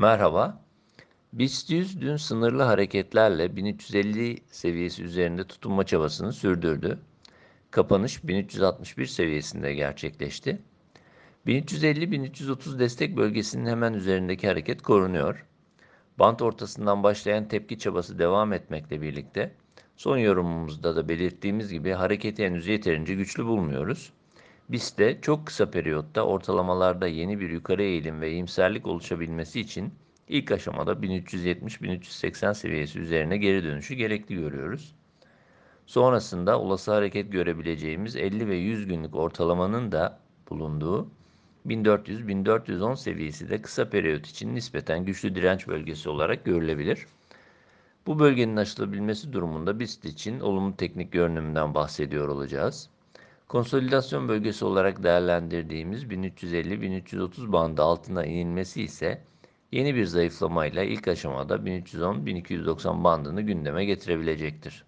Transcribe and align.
Merhaba. 0.00 0.60
BIST 1.32 1.70
100 1.70 2.00
dün 2.00 2.16
sınırlı 2.16 2.62
hareketlerle 2.62 3.56
1350 3.56 4.38
seviyesi 4.50 5.04
üzerinde 5.04 5.44
tutunma 5.44 5.86
çabasını 5.86 6.32
sürdürdü. 6.32 6.98
Kapanış 7.70 8.24
1361 8.24 9.06
seviyesinde 9.06 9.74
gerçekleşti. 9.74 10.58
1350-1330 11.46 12.78
destek 12.78 13.16
bölgesinin 13.16 13.66
hemen 13.66 13.94
üzerindeki 13.94 14.48
hareket 14.48 14.82
korunuyor. 14.82 15.46
Bant 16.18 16.42
ortasından 16.42 17.02
başlayan 17.02 17.48
tepki 17.48 17.78
çabası 17.78 18.18
devam 18.18 18.52
etmekle 18.52 19.02
birlikte 19.02 19.54
son 19.96 20.18
yorumumuzda 20.18 20.96
da 20.96 21.08
belirttiğimiz 21.08 21.72
gibi 21.72 21.90
hareketi 21.90 22.44
henüz 22.44 22.66
yeterince 22.66 23.14
güçlü 23.14 23.44
bulmuyoruz. 23.44 24.12
Biz 24.70 24.98
de 24.98 25.20
çok 25.20 25.46
kısa 25.46 25.70
periyotta 25.70 26.22
ortalamalarda 26.22 27.06
yeni 27.06 27.40
bir 27.40 27.50
yukarı 27.50 27.82
eğilim 27.82 28.20
ve 28.20 28.32
iyimserlik 28.32 28.86
oluşabilmesi 28.86 29.60
için 29.60 29.94
ilk 30.28 30.52
aşamada 30.52 30.92
1370-1380 30.92 32.54
seviyesi 32.54 32.98
üzerine 33.00 33.36
geri 33.36 33.64
dönüşü 33.64 33.94
gerekli 33.94 34.34
görüyoruz. 34.34 34.94
Sonrasında 35.86 36.60
olası 36.60 36.92
hareket 36.92 37.32
görebileceğimiz 37.32 38.16
50 38.16 38.48
ve 38.48 38.56
100 38.56 38.86
günlük 38.86 39.16
ortalamanın 39.16 39.92
da 39.92 40.18
bulunduğu 40.50 41.08
1400-1410 41.66 42.96
seviyesi 42.96 43.50
de 43.50 43.62
kısa 43.62 43.90
periyot 43.90 44.26
için 44.26 44.54
nispeten 44.54 45.04
güçlü 45.04 45.34
direnç 45.34 45.68
bölgesi 45.68 46.08
olarak 46.08 46.44
görülebilir. 46.44 47.06
Bu 48.06 48.18
bölgenin 48.18 48.56
aşılabilmesi 48.56 49.32
durumunda 49.32 49.80
BIST 49.80 50.04
için 50.04 50.40
olumlu 50.40 50.76
teknik 50.76 51.12
görünümünden 51.12 51.74
bahsediyor 51.74 52.28
olacağız. 52.28 52.90
Konsolidasyon 53.50 54.28
bölgesi 54.28 54.64
olarak 54.64 55.02
değerlendirdiğimiz 55.02 56.04
1350-1330 56.04 57.52
bandı 57.52 57.82
altına 57.82 58.24
inilmesi 58.24 58.82
ise 58.82 59.24
yeni 59.72 59.94
bir 59.94 60.04
zayıflamayla 60.04 60.82
ilk 60.82 61.08
aşamada 61.08 61.56
1310-1290 61.56 63.04
bandını 63.04 63.42
gündeme 63.42 63.84
getirebilecektir. 63.84 64.84